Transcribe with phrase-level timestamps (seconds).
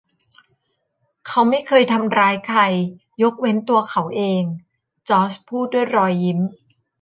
[1.27, 2.61] “เขาไม่เคยทำร้ายใคร
[3.21, 4.43] ยกเว้นตัวเขาเอง”
[5.09, 6.39] จอร์จพูดด้วยรอยยิ้ม